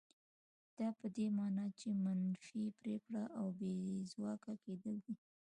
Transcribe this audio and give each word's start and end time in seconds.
دا 0.77 0.87
په 0.99 1.07
دې 1.15 1.27
مانا 1.37 1.65
چې 1.79 1.87
منفي 2.03 2.63
پرېکړه 2.79 3.23
او 3.39 3.47
بې 3.59 3.71
ځواکه 4.11 4.51
کېدل 4.63 4.95
دي. 5.05 5.15